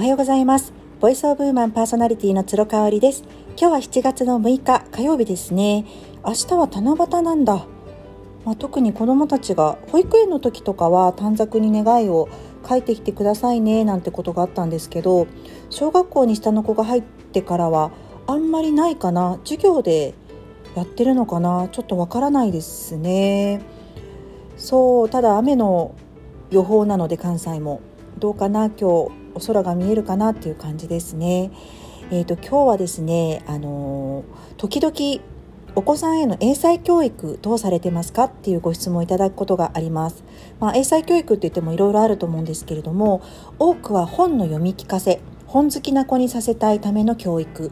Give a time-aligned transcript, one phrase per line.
[0.00, 0.72] おはようございます。
[0.98, 3.22] ボイスオブウーマンパーソナリティの鶴香織です。
[3.48, 5.84] 今日は7月の6日火曜日ですね。
[6.24, 7.66] 明日は七夕なんだ。
[8.46, 12.30] まあ、特に子どもたちが保育園の時とかは短冊に願いを
[12.66, 15.26] 書いてきてくださいねなんてことがあったんですけど
[15.68, 17.90] 小学校に下の子が入ってからは
[18.26, 19.38] あんまりないかな。
[19.44, 20.14] 授業で
[20.76, 21.68] やってるのかな。
[21.70, 23.60] ちょっとわからないですね。
[24.56, 25.94] そうただ雨の
[26.50, 27.82] 予報なので関西も。
[28.20, 31.50] どうかな今日お空が見えるかなっていう感じですね。
[32.12, 34.24] えーと、今日はですねあの
[34.56, 35.24] 時々
[35.76, 40.24] お子さんへの英才教育どうされてますかっていうご質問をいただくことがあります。
[40.58, 43.22] まあ、英才教育って言ってもいろいろあると思うんですけれども
[43.58, 47.70] 多くは本の読み聞かせ本好きな子にさせたいための教育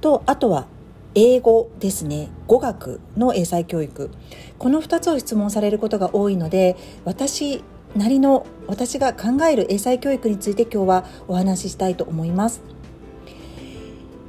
[0.00, 0.66] とあとは
[1.14, 2.30] 英語ですね。
[2.46, 4.10] 語学の英才教育。
[4.58, 7.62] この2つを質問されることが多いので私
[7.96, 12.62] なりの私が考える英才教育について今日はお話ししたいと思います。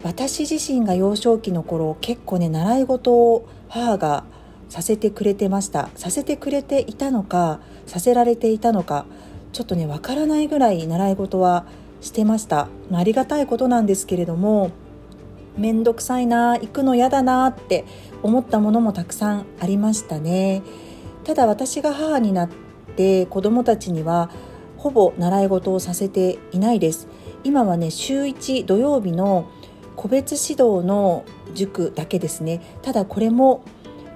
[0.03, 4.23] 私自身が幼少期の頃結構ね習い事を母が
[4.69, 5.89] させてくれてました。
[5.95, 9.05] させてくれていたのかさせられていたのか
[9.51, 11.65] ちょっとねわからないぐらい習い事は
[12.01, 14.69] してました、まあ、ありがたいことなんですけれども
[15.57, 17.85] 面倒くさいな行くの嫌だなって
[18.21, 20.61] 思ったものもたくさんありましたね。
[21.23, 22.64] ただ私が母になって
[23.29, 24.29] 子供たちには
[24.77, 27.07] ほぼ習い事をさせていないです
[27.43, 29.49] 今はね週1土曜日の
[29.95, 33.63] 個別指導の塾だけですねただこれも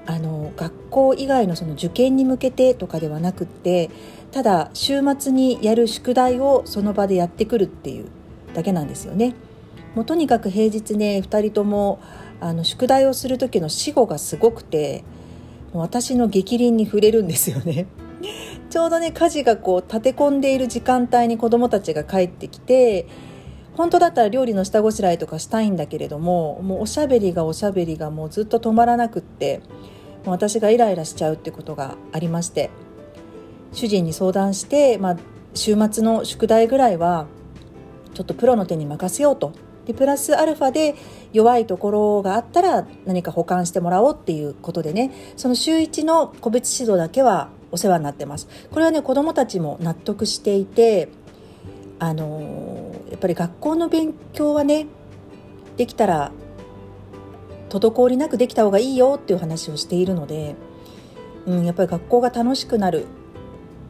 [0.06, 3.92] あの学校以外のその受験に向けてとかではなくって
[4.32, 8.08] ただ週末にやる宿題をその場でやってくるっていう
[8.54, 9.36] だけなんですよね。
[9.96, 12.00] もうとにかく平日ね2人とも
[12.40, 15.04] あの宿題をする時の死後がすごくて
[15.74, 17.86] 私の逆鱗に触れるんですよね。
[18.70, 23.08] ちょうどね家事がこう立て込んでいる時間帯に子どもたちが帰ってきて
[23.76, 29.62] 本当だったら料理の下ごしらえとかしたいんだけれどももうおしゃべりがおしゃべりがもうずっと止まらなくって
[30.26, 32.70] もう私がイライラしちゃうってことがありまして
[33.72, 35.18] 主人に相談して、まあ、
[35.54, 37.28] 週末の宿題ぐらいは
[38.14, 39.54] ちょっとプロの手に任せようと。
[39.86, 40.94] でプラスアルファで
[41.34, 51.10] 弱いところがあったら何か保管してもらおうっていうことでねその週1の個別指導だけはお世話になってますこれはね子どもたちも納得していて
[52.00, 54.88] あのやっぱり学校の勉強はね
[55.78, 56.32] できたら
[57.70, 60.56] 滞りなくできた方がいいよっていう話をしているので、
[61.46, 63.06] うん、やっぱり学校が楽しくなる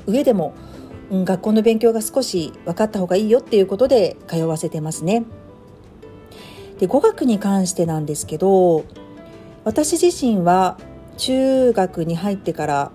[0.05, 0.53] 上でも、
[1.09, 5.25] うん、学校の勉強が少し分かった方がいいよっていうことで通わせてますね。
[6.79, 8.85] で語学に関してなんですけど
[9.65, 10.77] 私自身は
[11.17, 12.91] 中学に入ってから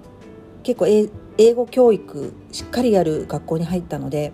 [0.64, 4.32] 結構英語教育しっかりやる学校に入ったので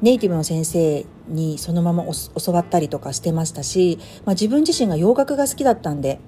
[0.00, 2.04] ネイティブの先生にそのまま
[2.44, 6.18] 教わったりとかしてましたし、まあ、自分自身が洋楽が好きだったんで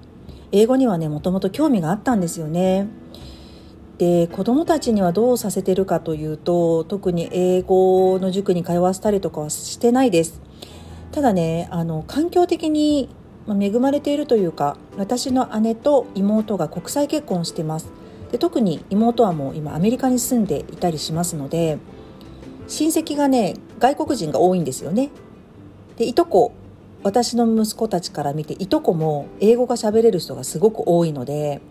[0.53, 2.87] 英語にはねもともと興味があったんですよね。
[3.97, 10.41] で子どもたちにはどうさせてるかというと特に英語の塾に通わせたりとかはしてないです。
[11.11, 13.09] ただねあの環境的に
[13.47, 17.87] 恵まれているというか私の姉と妹が国際結婚してます
[18.31, 21.77] で特に妹はもう今アメリカに住んでいたりしますので
[22.67, 25.11] 親戚がね外国人が多いんですよね
[25.97, 26.53] でいとこ
[27.03, 31.61] 私の息子たちから見ていとこも英語が喋れる人がすごく多いので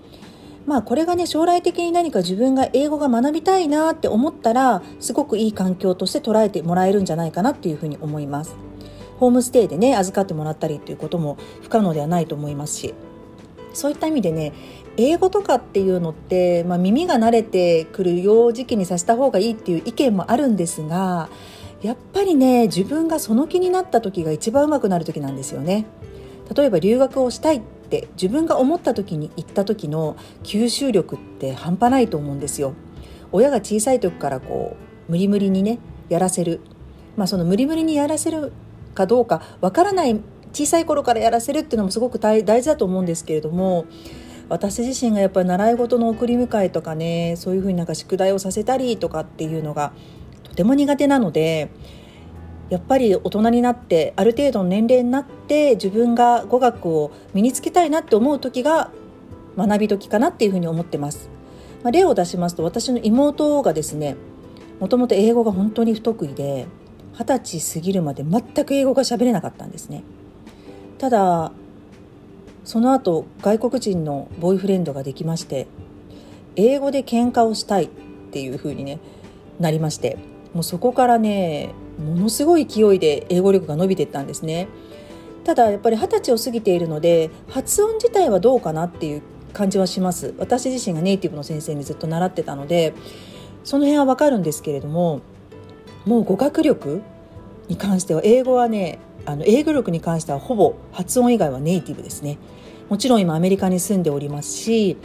[0.67, 8.57] まあこれがね将来的に何か自分が英語が学びたいなって思ったらすごくいい環境として捉えてもらえるんじゃないかなっていうふうに思います。
[9.19, 12.95] ホームステイでね預かってもらったりっていうことも不可能ではないと思いますし
[13.75, 14.53] そういった意味でね
[14.97, 21.29] 英語とかっていうのって、まあ、耳が慣れてくる幼児期にさせた方がいいっていう意見もあるんですが
[21.83, 25.85] やっぱりね自分がその気になった時が一番うまくなる時なんですよね。
[26.55, 32.75] 例えば留学をしたいって自分が思った時に行った時の吸収力って半端ないと思うんですよ。
[33.32, 34.76] 親が小さい時からこ
[35.09, 35.79] う無理無理にね
[36.09, 36.61] やらせる、
[37.17, 38.53] まあ、その無理無理にやらせる
[38.94, 40.21] かどうかわからない
[40.55, 43.87] 小さい頃からやらせるっていうのもすごく大事だと思うんですけれども
[44.49, 49.93] 私自身がやっぱり習い事の送り迎えとかねそういうふうになんか宿題をさせたりとかっていうのが
[50.45, 51.71] とても苦手なので
[52.71, 58.91] やっぱり大人になってある程度の年齢になって自分が語学を身につけたいなって思う時が
[59.57, 61.29] 学び時かなっていうふうに思ってます。
[61.83, 64.17] まあ、例を出しますと私の妹がですね
[64.81, 66.67] もともと英語が本当に不得意で
[67.12, 70.03] 二十歳過ぎるまで全く英語が喋れなかったんですね
[71.05, 71.53] ただ
[72.65, 75.67] その後外国人のボーイフレンドができまして
[76.56, 77.89] 英語で喧嘩をしたいっ
[78.33, 79.01] ていう風にね
[79.61, 80.17] なりまして
[80.55, 84.69] もうそこからねものすごい勢いで英語力が伸びてったんですね。
[85.45, 89.23] ただやっぱり二十歳を過ぎているので発音自体はどうかなっていう
[89.53, 90.33] 感じはします。
[90.39, 92.95] 私自身がネイティブの先生にずっと習ってたので
[93.62, 95.21] その辺はわかるんですけれども
[96.07, 97.03] もう語学力
[97.69, 102.38] に関しては英語はねあの英語力に関してはほぼ発音以外はネイティブですね。
[102.88, 104.99] もちろん今アメリカに住んでおりますし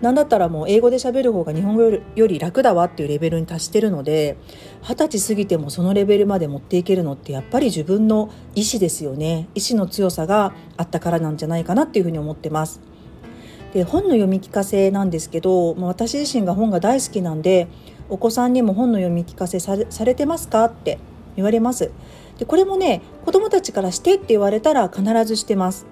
[0.00, 4.36] なんだったらもう英語で喋る方が日本語より楽だわっていうレベルに達してるので
[4.82, 9.48] 二十歳過ぎてもそのレベルまで持っていけるのってやっぱり自分の意志ですよね。
[9.54, 12.80] 意志の強さがあったからなんじゃないかなっていうふうに思ってます。
[13.72, 17.66] で本の読み聞かせなんですけど、まあ、私自身が本が大好きなんで
[18.08, 20.98] お子さんにも本の読み聞かせされされてますかって
[21.36, 21.90] 言われます。
[22.44, 25.86] でこれもね子供たちからしてって言われたら必ずしてます。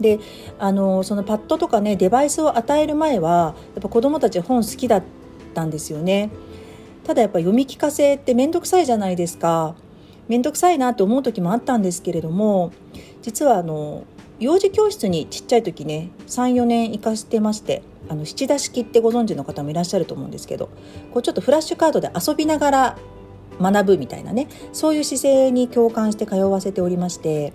[0.00, 0.18] で
[0.58, 5.02] あのそのパッドとかねデバイスを与える前はやっぱ子どもたち本好きだっ
[5.54, 6.30] たんですよね。
[7.04, 9.74] ただやっぱ読み聞かせって面倒くさいじゃないですか。
[10.28, 12.72] 面倒くさいなと思う時もあったんですけれども
[13.22, 14.02] 実はあの
[14.40, 20.68] 幼児教室にちっちゃい時ね34年行かしてましてあの七田式ってご存知の方もいらっしゃると思うんですけど
[21.12, 22.98] こうちょっとフラッシュカードで遊びながら
[23.60, 27.52] 学ぶみたいなねそういう姿勢に共感して通わせておりまして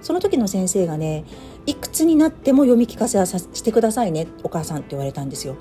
[0.00, 1.24] その時の先生がね
[1.66, 5.56] いくつになっても読み聞かせはさしてくださいねお母さんって言われたんですよ。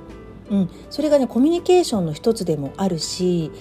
[0.49, 3.51] うん、それがねコミュニケーションの一つでもあるし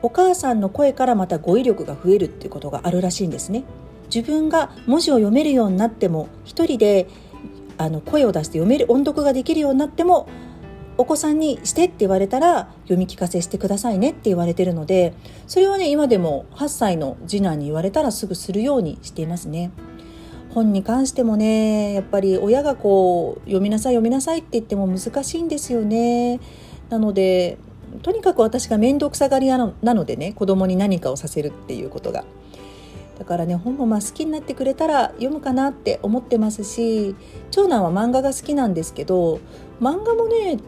[0.00, 3.64] お母さんの声からまた語彙力が増えるっていうことがあるらしいんですね。
[4.12, 7.06] 自分が文字を読めるようになっても一人で
[7.78, 10.28] あの声を出して読める音読ができるようになっても
[11.00, 15.14] お子さんにしてって言われたら読み聞かせしてくださいねって言われてるので
[15.46, 19.70] それはね今でも8歳の次男に言われたらすぐするようにしていますね。
[20.52, 26.38] 本に関してもねやっぱり親がこう読みなさい読みなさいって言っても難しいんですよね。
[26.90, 27.56] なので
[28.02, 32.24] とにかく私が面倒くさがりなのでね子供に何かをさせるっていうことが。
[33.18, 37.14] だからね本もまあ好きになってくれたら読むかなって思ってますし
[37.50, 39.40] 長男は漫画が好きなんですけど
[39.80, 40.58] 漫画もね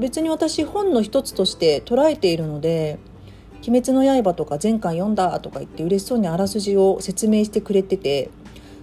[0.00, 2.98] 別に私本の一つとして捉えているので
[3.66, 8.30] 「鬼滅の刃」とか前回読んだとか言って嬉しそうにあらすじを説明してくれてて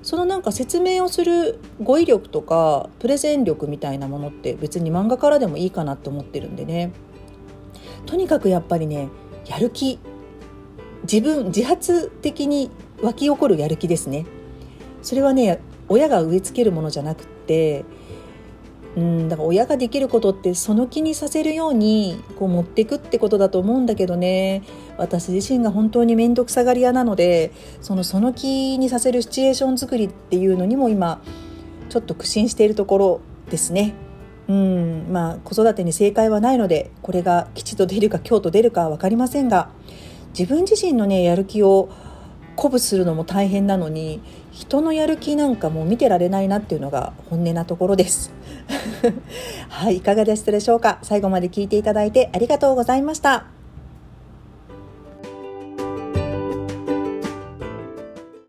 [0.02, 6.92] そのなんか説明をする語彙力とかプレゼン力みたいなものって別に漫画からでもいいかなって思ってるんでね。
[8.06, 9.10] とにかくやっぱりね
[9.46, 10.00] やる気。
[11.04, 12.70] 自分自発的に
[13.02, 14.26] 湧き起こるやる気ですね。
[15.02, 17.86] それはね親が植え付けるものじゃなくって
[18.96, 24.62] うんだから親ができることってその気にさせるようにこう持っていくってことだと思うんだけどね
[24.98, 27.52] 私自身が本当に面倒くさがり屋なので
[27.82, 31.22] そのその気にさせるシチュエーション作りっていうのにも今
[31.90, 33.94] ちょっと苦心しているところですね。
[34.48, 39.70] うんまあ子育てに正解はないのでこれが吉と出るか今日と出るかは分かりませんが
[40.38, 41.90] 自分自身のねやる気を
[42.56, 48.34] 鼓舞するのも大変なのに人のやる気なんかも見てられないなっていうのが本音なところです
[49.70, 51.00] はいいかがでしたでしょうか？
[51.04, 53.46] 最後まで聞いていただいてありがとうございました。